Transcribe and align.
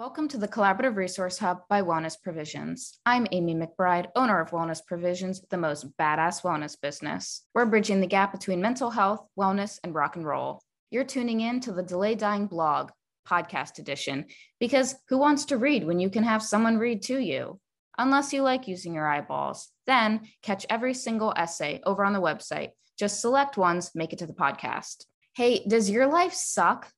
Welcome 0.00 0.28
to 0.28 0.38
the 0.38 0.48
Collaborative 0.48 0.96
Resource 0.96 1.36
Hub 1.40 1.58
by 1.68 1.82
Wellness 1.82 2.14
Provisions. 2.18 2.98
I'm 3.04 3.26
Amy 3.32 3.54
McBride, 3.54 4.06
owner 4.16 4.40
of 4.40 4.48
Wellness 4.48 4.80
Provisions, 4.82 5.42
the 5.50 5.58
most 5.58 5.94
badass 5.98 6.40
wellness 6.40 6.74
business. 6.80 7.44
We're 7.52 7.66
bridging 7.66 8.00
the 8.00 8.06
gap 8.06 8.32
between 8.32 8.62
mental 8.62 8.88
health, 8.88 9.26
wellness, 9.38 9.78
and 9.84 9.94
rock 9.94 10.16
and 10.16 10.24
roll. 10.24 10.62
You're 10.90 11.04
tuning 11.04 11.42
in 11.42 11.60
to 11.60 11.72
the 11.72 11.82
Delay 11.82 12.14
Dying 12.14 12.46
blog, 12.46 12.92
podcast 13.28 13.78
edition, 13.78 14.24
because 14.58 14.94
who 15.10 15.18
wants 15.18 15.44
to 15.44 15.58
read 15.58 15.86
when 15.86 16.00
you 16.00 16.08
can 16.08 16.24
have 16.24 16.42
someone 16.42 16.78
read 16.78 17.02
to 17.02 17.18
you? 17.18 17.60
Unless 17.98 18.32
you 18.32 18.40
like 18.40 18.68
using 18.68 18.94
your 18.94 19.06
eyeballs. 19.06 19.68
Then 19.86 20.22
catch 20.42 20.64
every 20.70 20.94
single 20.94 21.34
essay 21.36 21.82
over 21.84 22.06
on 22.06 22.14
the 22.14 22.22
website. 22.22 22.70
Just 22.98 23.20
select 23.20 23.58
ones, 23.58 23.90
make 23.94 24.14
it 24.14 24.20
to 24.20 24.26
the 24.26 24.32
podcast. 24.32 25.04
Hey, 25.36 25.62
does 25.68 25.90
your 25.90 26.06
life 26.06 26.32
suck? 26.32 26.90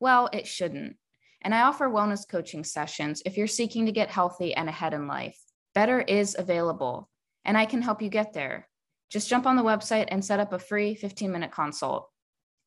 Well, 0.00 0.28
it 0.32 0.48
shouldn't 0.48 0.96
and 1.42 1.54
I 1.54 1.62
offer 1.62 1.88
wellness 1.88 2.28
coaching 2.28 2.64
sessions 2.64 3.22
if 3.24 3.36
you're 3.36 3.46
seeking 3.46 3.86
to 3.86 3.92
get 3.92 4.10
healthy 4.10 4.54
and 4.54 4.68
ahead 4.68 4.94
in 4.94 5.06
life. 5.06 5.38
Better 5.74 6.00
is 6.00 6.36
available, 6.38 7.08
and 7.44 7.56
I 7.56 7.66
can 7.66 7.82
help 7.82 8.02
you 8.02 8.08
get 8.08 8.32
there. 8.32 8.68
Just 9.10 9.28
jump 9.28 9.46
on 9.46 9.56
the 9.56 9.62
website 9.62 10.06
and 10.08 10.24
set 10.24 10.40
up 10.40 10.52
a 10.52 10.58
free 10.58 10.94
15 10.94 11.30
minute 11.30 11.50
consult. 11.50 12.08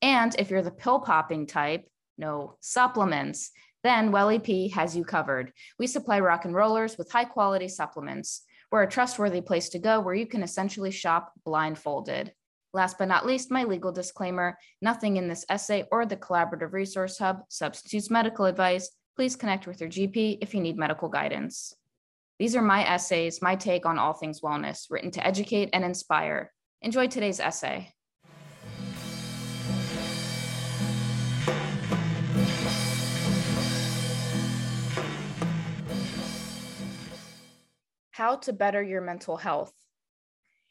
And 0.01 0.35
if 0.37 0.49
you're 0.49 0.61
the 0.61 0.71
pill 0.71 0.99
popping 0.99 1.47
type, 1.47 1.85
no 2.17 2.57
supplements, 2.59 3.51
then 3.83 4.11
Well 4.11 4.29
EP 4.29 4.71
has 4.71 4.95
you 4.95 5.03
covered. 5.03 5.51
We 5.77 5.87
supply 5.87 6.19
rock 6.19 6.45
and 6.45 6.55
rollers 6.55 6.97
with 6.97 7.11
high 7.11 7.25
quality 7.25 7.67
supplements. 7.67 8.43
We're 8.71 8.83
a 8.83 8.89
trustworthy 8.89 9.41
place 9.41 9.69
to 9.69 9.79
go 9.79 9.99
where 9.99 10.15
you 10.15 10.25
can 10.25 10.43
essentially 10.43 10.91
shop 10.91 11.31
blindfolded. 11.45 12.33
Last 12.75 12.97
but 12.97 13.07
not 13.07 13.27
least, 13.27 13.51
my 13.51 13.65
legal 13.65 13.91
disclaimer 13.91 14.57
nothing 14.81 15.17
in 15.17 15.27
this 15.27 15.45
essay 15.47 15.85
or 15.91 16.07
the 16.07 16.17
Collaborative 16.17 16.73
Resource 16.73 17.19
Hub 17.19 17.41
substitutes 17.47 18.09
medical 18.09 18.45
advice. 18.45 18.89
Please 19.15 19.35
connect 19.35 19.67
with 19.67 19.79
your 19.79 19.91
GP 19.91 20.39
if 20.41 20.55
you 20.55 20.59
need 20.59 20.75
medical 20.75 21.07
guidance. 21.07 21.75
These 22.39 22.55
are 22.55 22.63
my 22.63 22.83
essays, 22.83 23.43
my 23.43 23.55
take 23.55 23.85
on 23.85 23.99
all 23.99 24.13
things 24.13 24.41
wellness, 24.41 24.87
written 24.89 25.11
to 25.11 25.25
educate 25.25 25.69
and 25.71 25.85
inspire. 25.85 26.51
Enjoy 26.81 27.05
today's 27.05 27.39
essay. 27.39 27.93
How 38.09 38.37
to 38.37 38.53
better 38.53 38.81
your 38.81 39.01
mental 39.01 39.37
health. 39.37 39.73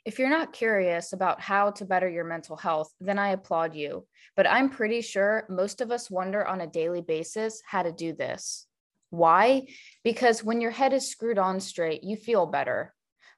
If 0.04 0.18
you're 0.18 0.30
not 0.30 0.52
curious 0.52 1.12
about 1.12 1.40
how 1.40 1.70
to 1.72 1.84
better 1.84 2.08
your 2.08 2.24
mental 2.24 2.56
health, 2.56 2.92
then 3.00 3.20
I 3.20 3.28
applaud 3.30 3.74
you. 3.74 4.06
But 4.34 4.48
I'm 4.48 4.68
pretty 4.68 5.00
sure 5.00 5.46
most 5.48 5.80
of 5.80 5.92
us 5.92 6.10
wonder 6.10 6.44
on 6.44 6.60
a 6.60 6.66
daily 6.66 7.02
basis 7.02 7.62
how 7.64 7.84
to 7.84 7.92
do 7.92 8.12
this. 8.12 8.66
Why? 9.10 9.66
Because 10.02 10.42
when 10.42 10.60
your 10.60 10.72
head 10.72 10.92
is 10.92 11.08
screwed 11.08 11.38
on 11.38 11.60
straight, 11.60 12.02
you 12.02 12.16
feel 12.16 12.46
better. 12.46 12.94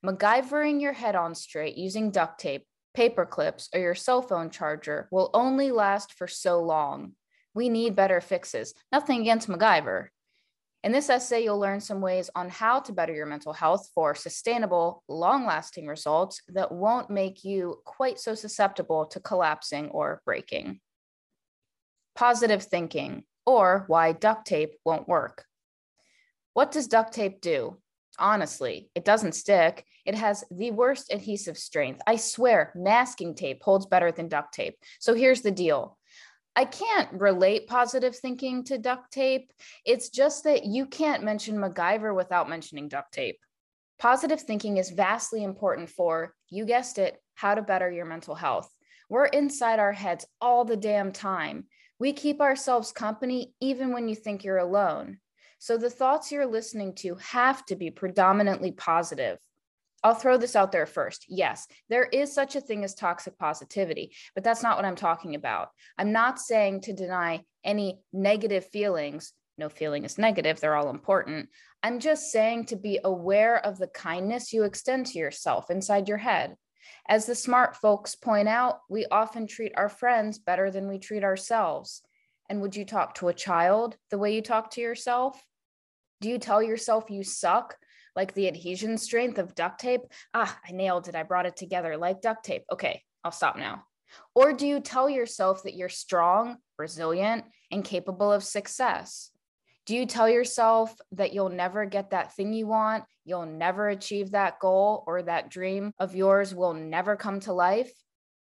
MacGyvering 0.06 0.80
your 0.80 0.92
head 0.94 1.16
on 1.16 1.34
straight 1.34 1.76
using 1.76 2.10
duct 2.10 2.40
tape, 2.40 2.66
paper 2.94 3.26
clips, 3.26 3.68
or 3.74 3.80
your 3.80 3.94
cell 3.94 4.22
phone 4.22 4.48
charger 4.48 5.08
will 5.10 5.30
only 5.34 5.70
last 5.70 6.14
for 6.14 6.26
so 6.26 6.62
long. 6.62 7.12
We 7.52 7.68
need 7.68 7.94
better 7.94 8.22
fixes. 8.22 8.72
Nothing 8.90 9.20
against 9.20 9.48
MacGyver. 9.48 10.08
In 10.84 10.92
this 10.92 11.08
essay, 11.08 11.42
you'll 11.42 11.58
learn 11.58 11.80
some 11.80 12.02
ways 12.02 12.28
on 12.34 12.50
how 12.50 12.78
to 12.80 12.92
better 12.92 13.14
your 13.14 13.24
mental 13.24 13.54
health 13.54 13.88
for 13.94 14.14
sustainable, 14.14 15.02
long 15.08 15.46
lasting 15.46 15.86
results 15.86 16.42
that 16.48 16.70
won't 16.70 17.08
make 17.08 17.42
you 17.42 17.80
quite 17.86 18.20
so 18.20 18.34
susceptible 18.34 19.06
to 19.06 19.18
collapsing 19.18 19.88
or 19.88 20.20
breaking. 20.26 20.80
Positive 22.14 22.62
thinking, 22.62 23.24
or 23.46 23.84
why 23.86 24.12
duct 24.12 24.46
tape 24.46 24.74
won't 24.84 25.08
work. 25.08 25.46
What 26.52 26.70
does 26.70 26.86
duct 26.86 27.14
tape 27.14 27.40
do? 27.40 27.78
Honestly, 28.18 28.90
it 28.94 29.06
doesn't 29.06 29.34
stick. 29.34 29.86
It 30.04 30.14
has 30.14 30.44
the 30.50 30.70
worst 30.70 31.10
adhesive 31.10 31.56
strength. 31.56 32.02
I 32.06 32.16
swear, 32.16 32.74
masking 32.76 33.34
tape 33.34 33.62
holds 33.62 33.86
better 33.86 34.12
than 34.12 34.28
duct 34.28 34.52
tape. 34.52 34.76
So 35.00 35.14
here's 35.14 35.40
the 35.40 35.50
deal 35.50 35.96
I 36.56 36.64
can't 36.64 37.08
relate 37.12 37.66
positive 37.66 38.16
thinking 38.16 38.62
to 38.64 38.78
duct 38.78 39.12
tape. 39.12 39.52
It's 39.84 40.08
just 40.08 40.44
that 40.44 40.64
you 40.64 40.86
can't 40.86 41.24
mention 41.24 41.56
MacGyver 41.56 42.14
without 42.14 42.48
mentioning 42.48 42.88
duct 42.88 43.12
tape. 43.12 43.38
Positive 43.98 44.40
thinking 44.40 44.76
is 44.76 44.90
vastly 44.90 45.42
important 45.42 45.90
for, 45.90 46.34
you 46.50 46.64
guessed 46.64 46.98
it, 46.98 47.20
how 47.34 47.54
to 47.54 47.62
better 47.62 47.90
your 47.90 48.04
mental 48.04 48.34
health. 48.34 48.70
We're 49.08 49.26
inside 49.26 49.80
our 49.80 49.92
heads 49.92 50.26
all 50.40 50.64
the 50.64 50.76
damn 50.76 51.10
time. 51.10 51.64
We 51.98 52.12
keep 52.12 52.40
ourselves 52.40 52.92
company 52.92 53.54
even 53.60 53.92
when 53.92 54.08
you 54.08 54.14
think 54.14 54.44
you're 54.44 54.58
alone. 54.58 55.18
So 55.58 55.76
the 55.76 55.90
thoughts 55.90 56.30
you're 56.30 56.46
listening 56.46 56.94
to 56.96 57.16
have 57.16 57.64
to 57.66 57.76
be 57.76 57.90
predominantly 57.90 58.72
positive. 58.72 59.38
I'll 60.04 60.14
throw 60.14 60.36
this 60.36 60.54
out 60.54 60.70
there 60.70 60.84
first. 60.84 61.24
Yes, 61.28 61.66
there 61.88 62.04
is 62.04 62.34
such 62.34 62.56
a 62.56 62.60
thing 62.60 62.84
as 62.84 62.94
toxic 62.94 63.38
positivity, 63.38 64.12
but 64.34 64.44
that's 64.44 64.62
not 64.62 64.76
what 64.76 64.84
I'm 64.84 64.96
talking 64.96 65.34
about. 65.34 65.70
I'm 65.96 66.12
not 66.12 66.38
saying 66.38 66.82
to 66.82 66.92
deny 66.92 67.40
any 67.64 68.00
negative 68.12 68.66
feelings. 68.66 69.32
No 69.56 69.70
feeling 69.70 70.04
is 70.04 70.18
negative, 70.18 70.60
they're 70.60 70.76
all 70.76 70.90
important. 70.90 71.48
I'm 71.82 72.00
just 72.00 72.30
saying 72.30 72.66
to 72.66 72.76
be 72.76 73.00
aware 73.02 73.64
of 73.64 73.78
the 73.78 73.86
kindness 73.86 74.52
you 74.52 74.64
extend 74.64 75.06
to 75.06 75.18
yourself 75.18 75.70
inside 75.70 76.06
your 76.06 76.18
head. 76.18 76.56
As 77.08 77.24
the 77.24 77.34
smart 77.34 77.76
folks 77.76 78.14
point 78.14 78.48
out, 78.48 78.80
we 78.90 79.06
often 79.10 79.46
treat 79.46 79.72
our 79.76 79.88
friends 79.88 80.38
better 80.38 80.70
than 80.70 80.86
we 80.86 80.98
treat 80.98 81.24
ourselves. 81.24 82.02
And 82.50 82.60
would 82.60 82.76
you 82.76 82.84
talk 82.84 83.14
to 83.16 83.28
a 83.28 83.34
child 83.34 83.96
the 84.10 84.18
way 84.18 84.34
you 84.34 84.42
talk 84.42 84.72
to 84.72 84.82
yourself? 84.82 85.42
Do 86.20 86.28
you 86.28 86.38
tell 86.38 86.62
yourself 86.62 87.10
you 87.10 87.22
suck 87.22 87.76
like 88.16 88.34
the 88.34 88.48
adhesion 88.48 88.98
strength 88.98 89.38
of 89.38 89.54
duct 89.54 89.80
tape. 89.80 90.02
Ah, 90.32 90.58
I 90.66 90.72
nailed 90.72 91.08
it. 91.08 91.14
I 91.14 91.22
brought 91.22 91.46
it 91.46 91.56
together 91.56 91.96
like 91.96 92.20
duct 92.20 92.44
tape. 92.44 92.64
Okay, 92.72 93.02
I'll 93.22 93.32
stop 93.32 93.56
now. 93.56 93.84
Or 94.34 94.52
do 94.52 94.66
you 94.66 94.80
tell 94.80 95.08
yourself 95.08 95.62
that 95.64 95.74
you're 95.74 95.88
strong, 95.88 96.58
resilient, 96.78 97.44
and 97.70 97.84
capable 97.84 98.32
of 98.32 98.44
success? 98.44 99.30
Do 99.86 99.94
you 99.94 100.06
tell 100.06 100.28
yourself 100.28 100.94
that 101.12 101.34
you'll 101.34 101.50
never 101.50 101.84
get 101.84 102.10
that 102.10 102.34
thing 102.34 102.52
you 102.52 102.66
want, 102.66 103.04
you'll 103.24 103.46
never 103.46 103.88
achieve 103.88 104.30
that 104.30 104.58
goal, 104.58 105.04
or 105.06 105.22
that 105.22 105.50
dream 105.50 105.92
of 105.98 106.14
yours 106.14 106.54
will 106.54 106.72
never 106.72 107.16
come 107.16 107.40
to 107.40 107.52
life? 107.52 107.92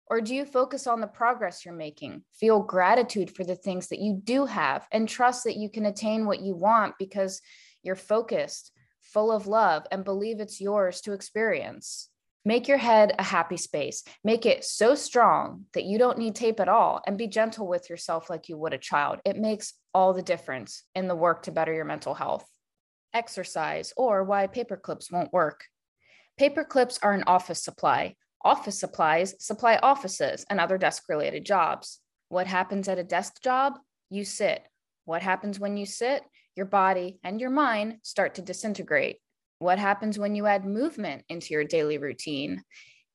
Or 0.09 0.21
do 0.21 0.34
you 0.34 0.47
focus 0.47 0.87
on 0.87 1.00
the 1.00 1.06
progress 1.06 1.65
you're 1.65 1.75
making, 1.75 2.22
feel 2.33 2.60
gratitude 2.60 3.34
for 3.34 3.44
the 3.44 3.56
things 3.56 3.88
that 3.88 3.98
you 3.98 4.21
do 4.22 4.47
have, 4.47 4.87
and 4.93 5.09
trust 5.09 5.44
that 5.44 5.56
you 5.56 5.69
can 5.69 5.84
attain 5.84 6.27
what 6.27 6.41
you 6.41 6.54
want 6.54 6.94
because 6.98 7.43
you're 7.83 7.97
focused 7.97 8.72
full 9.12 9.33
of 9.33 9.47
love, 9.47 9.87
and 9.91 10.05
believe 10.05 10.41
it's 10.41 10.61
yours 10.61 11.00
to 11.03 11.12
experience. 11.12 12.09
Make 12.44 12.69
your 12.69 12.78
head 12.78 13.12
a 13.19 13.25
happy 13.25 13.56
space. 13.56 14.05
Make 14.22 14.47
it 14.47 14.65
so 14.65 14.94
strong 14.94 15.65
that 15.75 15.84
you 15.84 15.99
don't 15.99 16.19
need 16.19 16.37
tape 16.37 16.61
at 16.61 16.69
all 16.69 17.03
and 17.05 17.19
be 17.19 17.27
gentle 17.27 17.66
with 17.66 17.91
yourself 17.91 18.31
like 18.31 18.49
you 18.49 18.56
would 18.56 18.72
a 18.72 18.78
child. 18.78 19.19
It 19.25 19.37
makes 19.37 19.75
all 19.93 20.12
the 20.12 20.22
difference 20.22 20.84
in 20.95 21.09
the 21.09 21.16
work 21.16 21.43
to 21.43 21.50
better 21.50 21.75
your 21.75 21.84
mental 21.84 22.15
health. 22.15 22.47
Exercise 23.12 23.93
or 23.97 24.22
why 24.22 24.47
paper 24.47 24.77
clips 24.77 25.11
won't 25.11 25.33
work. 25.33 25.65
Paper 26.39 26.62
clips 26.62 27.00
are 27.03 27.15
an 27.15 27.25
office 27.27 27.65
supply. 27.65 28.15
Office 28.45 28.78
supplies 28.78 29.34
supply 29.45 29.81
offices 29.83 30.47
and 30.49 30.61
other 30.61 30.78
desk 30.78 31.03
related 31.09 31.45
jobs. 31.45 31.99
What 32.28 32.47
happens 32.47 32.87
at 32.87 32.99
a 32.99 33.03
desk 33.03 33.43
job? 33.43 33.72
You 34.09 34.25
sit. 34.25 34.62
What 35.05 35.22
happens 35.22 35.59
when 35.59 35.77
you 35.77 35.84
sit? 35.84 36.22
Your 36.56 36.67
body 36.67 37.19
and 37.22 37.41
your 37.41 37.50
mind 37.50 37.99
start 38.03 38.34
to 38.34 38.43
disintegrate. 38.43 39.19
What 39.59 39.78
happens 39.78 40.19
when 40.19 40.34
you 40.34 40.47
add 40.47 40.65
movement 40.65 41.25
into 41.28 41.55
your 41.55 41.65
daily 41.65 41.99
routine? 41.99 42.62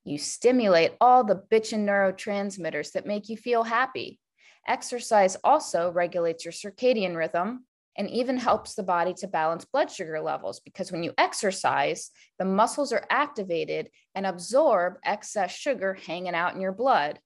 You 0.04 0.18
stimulate 0.18 0.94
all 1.00 1.24
the 1.24 1.44
bitchin' 1.52 1.86
neurotransmitters 1.86 2.94
that 2.94 3.06
make 3.06 3.30
you 3.30 3.38
feel 3.38 3.64
happy. 3.64 4.20
Exercise 4.68 5.38
also 5.44 5.92
regulates 5.92 6.46
your 6.46 6.52
circadian 6.52 7.16
rhythm 7.16 7.66
and 7.98 8.10
even 8.10 8.38
helps 8.38 8.74
the 8.74 8.84
body 8.84 9.14
to 9.16 9.28
balance 9.28 9.66
blood 9.66 9.92
sugar 9.92 10.22
levels 10.22 10.60
because 10.62 10.92
when 10.92 11.04
you 11.04 11.14
exercise, 11.18 12.10
the 12.40 12.46
muscles 12.46 12.94
are 12.94 13.06
activated 13.10 13.90
and 14.16 14.26
absorb 14.26 14.96
excess 15.04 15.52
sugar 15.52 15.94
hanging 15.94 16.36
out 16.36 16.56
in 16.56 16.62
your 16.62 16.72
blood. 16.72 17.20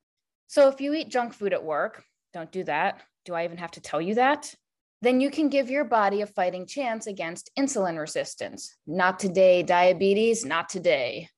So 0.48 0.68
if 0.70 0.82
you 0.82 0.94
eat 0.94 1.10
junk 1.10 1.34
food 1.34 1.54
at 1.54 1.64
work, 1.64 2.04
don't 2.34 2.52
do 2.52 2.64
that. 2.66 3.02
Do 3.26 3.34
I 3.34 3.46
even 3.46 3.58
have 3.58 3.72
to 3.72 3.82
tell 3.82 4.02
you 4.02 4.16
that? 4.16 4.54
Then 5.06 5.22
you 5.22 5.30
can 5.30 5.50
give 5.50 5.70
your 5.70 5.84
body 5.84 6.22
a 6.22 6.28
fighting 6.28 6.66
chance 6.66 7.08
against 7.08 7.52
insulin 7.58 8.00
resistance. 8.00 8.76
Not 8.88 9.20
today, 9.20 9.62
diabetes, 9.62 10.46
not 10.46 10.70
today. 10.70 11.30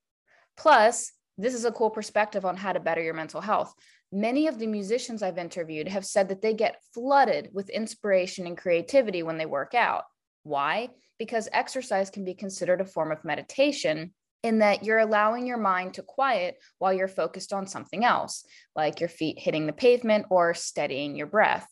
Plus, 0.56 1.12
this 1.36 1.54
is 1.54 1.64
a 1.64 1.72
cool 1.72 1.90
perspective 1.90 2.44
on 2.44 2.56
how 2.56 2.72
to 2.72 2.80
better 2.80 3.02
your 3.02 3.14
mental 3.14 3.40
health. 3.40 3.72
Many 4.10 4.46
of 4.46 4.58
the 4.58 4.66
musicians 4.66 5.22
I've 5.22 5.38
interviewed 5.38 5.88
have 5.88 6.06
said 6.06 6.28
that 6.30 6.40
they 6.40 6.54
get 6.54 6.82
flooded 6.94 7.50
with 7.52 7.68
inspiration 7.68 8.46
and 8.46 8.56
creativity 8.56 9.22
when 9.22 9.38
they 9.38 9.46
work 9.46 9.74
out. 9.74 10.04
Why? 10.44 10.88
Because 11.18 11.48
exercise 11.52 12.10
can 12.10 12.24
be 12.24 12.34
considered 12.34 12.80
a 12.80 12.86
form 12.86 13.12
of 13.12 13.24
meditation 13.24 14.14
in 14.42 14.60
that 14.60 14.84
you're 14.84 14.98
allowing 14.98 15.46
your 15.46 15.58
mind 15.58 15.94
to 15.94 16.02
quiet 16.02 16.56
while 16.78 16.92
you're 16.92 17.08
focused 17.08 17.52
on 17.52 17.66
something 17.66 18.04
else, 18.04 18.44
like 18.74 19.00
your 19.00 19.08
feet 19.08 19.38
hitting 19.38 19.66
the 19.66 19.72
pavement 19.72 20.26
or 20.30 20.54
steadying 20.54 21.16
your 21.16 21.26
breath. 21.26 21.68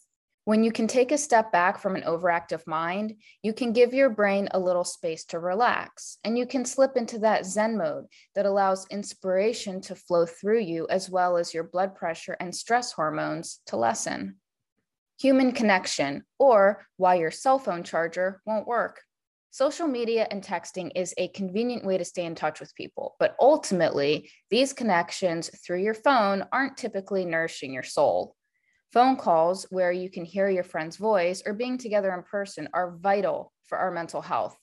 When 0.46 0.62
you 0.62 0.70
can 0.70 0.86
take 0.86 1.10
a 1.10 1.18
step 1.18 1.50
back 1.50 1.76
from 1.76 1.96
an 1.96 2.04
overactive 2.04 2.64
mind, 2.68 3.16
you 3.42 3.52
can 3.52 3.72
give 3.72 3.92
your 3.92 4.08
brain 4.08 4.48
a 4.52 4.60
little 4.60 4.84
space 4.84 5.24
to 5.24 5.40
relax, 5.40 6.18
and 6.22 6.38
you 6.38 6.46
can 6.46 6.64
slip 6.64 6.96
into 6.96 7.18
that 7.18 7.44
Zen 7.44 7.76
mode 7.76 8.04
that 8.36 8.46
allows 8.46 8.86
inspiration 8.88 9.80
to 9.80 9.96
flow 9.96 10.24
through 10.24 10.60
you, 10.60 10.86
as 10.88 11.10
well 11.10 11.36
as 11.36 11.52
your 11.52 11.64
blood 11.64 11.96
pressure 11.96 12.36
and 12.38 12.54
stress 12.54 12.92
hormones 12.92 13.58
to 13.66 13.76
lessen. 13.76 14.36
Human 15.18 15.50
connection, 15.50 16.22
or 16.38 16.86
why 16.96 17.16
your 17.16 17.32
cell 17.32 17.58
phone 17.58 17.82
charger 17.82 18.40
won't 18.46 18.68
work. 18.68 19.02
Social 19.50 19.88
media 19.88 20.28
and 20.30 20.44
texting 20.44 20.92
is 20.94 21.12
a 21.18 21.26
convenient 21.26 21.84
way 21.84 21.98
to 21.98 22.04
stay 22.04 22.24
in 22.24 22.36
touch 22.36 22.60
with 22.60 22.72
people, 22.76 23.16
but 23.18 23.34
ultimately, 23.40 24.30
these 24.50 24.72
connections 24.72 25.50
through 25.66 25.82
your 25.82 25.94
phone 25.94 26.46
aren't 26.52 26.76
typically 26.76 27.24
nourishing 27.24 27.72
your 27.72 27.82
soul. 27.82 28.36
Phone 28.92 29.16
calls 29.16 29.66
where 29.70 29.92
you 29.92 30.08
can 30.08 30.24
hear 30.24 30.48
your 30.48 30.64
friend's 30.64 30.96
voice 30.96 31.42
or 31.44 31.52
being 31.52 31.76
together 31.76 32.12
in 32.14 32.22
person 32.22 32.68
are 32.72 32.96
vital 32.96 33.52
for 33.64 33.78
our 33.78 33.90
mental 33.90 34.22
health. 34.22 34.56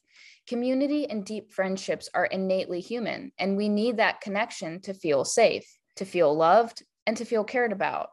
Community 0.48 1.10
and 1.10 1.26
deep 1.26 1.52
friendships 1.52 2.10
are 2.14 2.26
innately 2.26 2.80
human, 2.80 3.32
and 3.38 3.58
we 3.58 3.70
need 3.70 3.98
that 3.98 4.22
connection 4.22 4.82
to 4.82 4.94
feel 4.94 5.24
safe, 5.24 5.66
to 5.98 6.06
feel 6.06 6.36
loved, 6.36 6.84
and 7.06 7.18
to 7.18 7.26
feel 7.26 7.44
cared 7.44 7.72
about. 7.72 8.10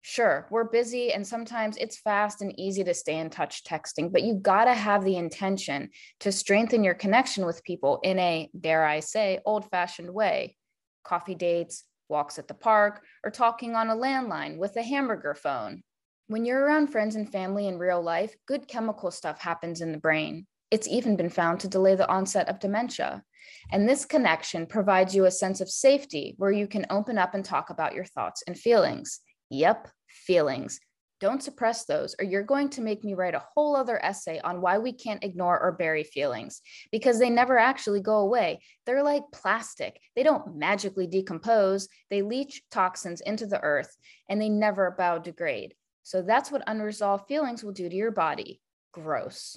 Sure, 0.00 0.48
we're 0.50 0.64
busy 0.64 1.12
and 1.12 1.24
sometimes 1.24 1.76
it's 1.76 2.00
fast 2.00 2.42
and 2.42 2.58
easy 2.58 2.82
to 2.82 2.92
stay 2.92 3.18
in 3.18 3.30
touch 3.30 3.62
texting, 3.62 4.10
but 4.10 4.22
you 4.22 4.34
got 4.34 4.64
to 4.64 4.74
have 4.74 5.04
the 5.04 5.16
intention 5.16 5.90
to 6.20 6.32
strengthen 6.32 6.82
your 6.82 6.94
connection 6.94 7.46
with 7.46 7.62
people 7.62 8.00
in 8.02 8.18
a, 8.18 8.50
dare 8.58 8.84
I 8.84 8.98
say, 8.98 9.38
old 9.46 9.70
fashioned 9.70 10.12
way. 10.12 10.56
Coffee 11.04 11.36
dates, 11.36 11.84
walks 12.08 12.38
at 12.38 12.48
the 12.48 12.54
park, 12.54 13.02
or 13.24 13.30
talking 13.30 13.74
on 13.74 13.90
a 13.90 13.96
landline 13.96 14.58
with 14.58 14.76
a 14.76 14.82
hamburger 14.82 15.34
phone. 15.34 15.82
When 16.28 16.44
you're 16.44 16.64
around 16.64 16.88
friends 16.88 17.14
and 17.14 17.30
family 17.30 17.66
in 17.66 17.78
real 17.78 18.02
life, 18.02 18.34
good 18.46 18.68
chemical 18.68 19.10
stuff 19.10 19.40
happens 19.40 19.80
in 19.80 19.92
the 19.92 19.98
brain. 19.98 20.46
It's 20.70 20.88
even 20.88 21.16
been 21.16 21.28
found 21.28 21.60
to 21.60 21.68
delay 21.68 21.94
the 21.94 22.08
onset 22.08 22.48
of 22.48 22.58
dementia. 22.58 23.22
And 23.70 23.88
this 23.88 24.04
connection 24.04 24.66
provides 24.66 25.14
you 25.14 25.26
a 25.26 25.30
sense 25.30 25.60
of 25.60 25.68
safety 25.68 26.34
where 26.38 26.52
you 26.52 26.66
can 26.66 26.86
open 26.90 27.18
up 27.18 27.34
and 27.34 27.44
talk 27.44 27.70
about 27.70 27.94
your 27.94 28.04
thoughts 28.04 28.42
and 28.46 28.58
feelings. 28.58 29.20
Yep, 29.50 29.88
feelings. 30.08 30.80
Don't 31.22 31.40
suppress 31.40 31.84
those, 31.84 32.16
or 32.18 32.24
you're 32.24 32.42
going 32.42 32.68
to 32.70 32.80
make 32.80 33.04
me 33.04 33.14
write 33.14 33.36
a 33.36 33.44
whole 33.54 33.76
other 33.76 34.04
essay 34.04 34.40
on 34.40 34.60
why 34.60 34.78
we 34.78 34.92
can't 34.92 35.22
ignore 35.22 35.56
or 35.56 35.70
bury 35.70 36.02
feelings 36.02 36.60
because 36.90 37.20
they 37.20 37.30
never 37.30 37.56
actually 37.60 38.00
go 38.00 38.16
away. 38.16 38.58
They're 38.86 39.04
like 39.04 39.22
plastic, 39.32 40.00
they 40.16 40.24
don't 40.24 40.56
magically 40.56 41.06
decompose, 41.06 41.86
they 42.10 42.22
leach 42.22 42.64
toxins 42.72 43.20
into 43.20 43.46
the 43.46 43.60
earth 43.60 43.96
and 44.28 44.42
they 44.42 44.48
never 44.48 44.96
biodegrade. 44.98 45.74
So 46.02 46.22
that's 46.22 46.50
what 46.50 46.64
unresolved 46.66 47.28
feelings 47.28 47.62
will 47.62 47.70
do 47.70 47.88
to 47.88 47.94
your 47.94 48.10
body. 48.10 48.60
Gross. 48.90 49.56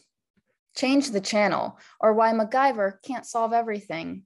Change 0.75 1.09
the 1.09 1.19
channel, 1.19 1.79
or 1.99 2.13
why 2.13 2.31
MacGyver 2.31 3.01
can't 3.03 3.25
solve 3.25 3.53
everything. 3.53 4.21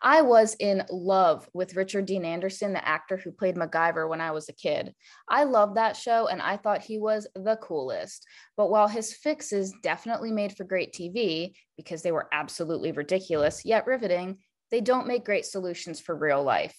I 0.00 0.22
was 0.22 0.56
in 0.58 0.84
love 0.90 1.48
with 1.52 1.76
Richard 1.76 2.06
Dean 2.06 2.24
Anderson, 2.24 2.72
the 2.72 2.86
actor 2.86 3.16
who 3.16 3.30
played 3.32 3.56
MacGyver 3.56 4.08
when 4.08 4.20
I 4.20 4.30
was 4.30 4.48
a 4.48 4.54
kid. 4.54 4.94
I 5.28 5.44
loved 5.44 5.76
that 5.76 5.96
show 5.96 6.28
and 6.28 6.40
I 6.42 6.56
thought 6.56 6.82
he 6.82 6.98
was 6.98 7.26
the 7.34 7.56
coolest. 7.56 8.26
But 8.56 8.70
while 8.70 8.88
his 8.88 9.14
fixes 9.14 9.74
definitely 9.82 10.32
made 10.32 10.56
for 10.56 10.64
great 10.64 10.92
TV 10.92 11.54
because 11.76 12.02
they 12.02 12.12
were 12.12 12.28
absolutely 12.32 12.92
ridiculous 12.92 13.64
yet 13.64 13.86
riveting, 13.86 14.38
they 14.70 14.80
don't 14.80 15.06
make 15.06 15.24
great 15.24 15.46
solutions 15.46 16.00
for 16.00 16.16
real 16.16 16.42
life. 16.42 16.76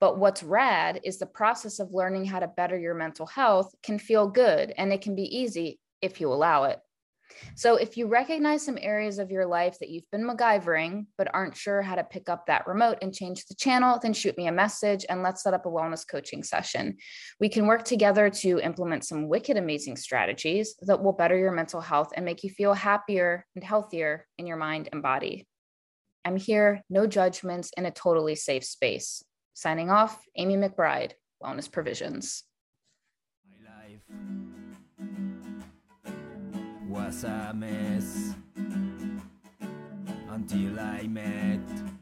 But 0.00 0.18
what's 0.18 0.42
rad 0.42 1.00
is 1.04 1.18
the 1.18 1.26
process 1.26 1.78
of 1.78 1.92
learning 1.92 2.24
how 2.24 2.40
to 2.40 2.48
better 2.48 2.78
your 2.78 2.94
mental 2.94 3.26
health 3.26 3.74
can 3.82 3.98
feel 3.98 4.26
good 4.28 4.72
and 4.76 4.92
it 4.92 5.02
can 5.02 5.14
be 5.14 5.38
easy 5.38 5.78
if 6.00 6.20
you 6.20 6.32
allow 6.32 6.64
it. 6.64 6.80
So 7.54 7.76
if 7.76 7.96
you 7.96 8.06
recognize 8.06 8.64
some 8.64 8.78
areas 8.80 9.18
of 9.18 9.30
your 9.30 9.46
life 9.46 9.78
that 9.78 9.88
you've 9.88 10.10
been 10.10 10.26
MacGyvering, 10.26 11.06
but 11.18 11.32
aren't 11.34 11.56
sure 11.56 11.82
how 11.82 11.94
to 11.94 12.04
pick 12.04 12.28
up 12.28 12.46
that 12.46 12.66
remote 12.66 12.98
and 13.02 13.14
change 13.14 13.46
the 13.46 13.54
channel, 13.54 13.98
then 14.02 14.12
shoot 14.12 14.36
me 14.36 14.46
a 14.46 14.52
message 14.52 15.04
and 15.08 15.22
let's 15.22 15.42
set 15.42 15.54
up 15.54 15.66
a 15.66 15.70
wellness 15.70 16.06
coaching 16.06 16.42
session. 16.42 16.96
We 17.38 17.48
can 17.48 17.66
work 17.66 17.84
together 17.84 18.30
to 18.30 18.60
implement 18.60 19.04
some 19.04 19.28
wicked 19.28 19.56
amazing 19.56 19.96
strategies 19.96 20.74
that 20.82 21.02
will 21.02 21.12
better 21.12 21.36
your 21.36 21.52
mental 21.52 21.80
health 21.80 22.12
and 22.14 22.24
make 22.24 22.42
you 22.44 22.50
feel 22.50 22.74
happier 22.74 23.46
and 23.54 23.64
healthier 23.64 24.26
in 24.38 24.46
your 24.46 24.56
mind 24.56 24.88
and 24.92 25.02
body. 25.02 25.46
I'm 26.24 26.36
here, 26.36 26.82
no 26.90 27.06
judgments, 27.06 27.70
in 27.76 27.86
a 27.86 27.90
totally 27.90 28.34
safe 28.34 28.64
space. 28.64 29.24
Signing 29.54 29.90
off, 29.90 30.22
Amy 30.36 30.56
McBride, 30.56 31.12
Wellness 31.42 31.70
Provisions. 31.70 32.44
Was 36.90 37.22
a 37.22 37.52
mess 37.54 38.34
until 40.28 40.80
I 40.80 41.06
met 41.06 41.99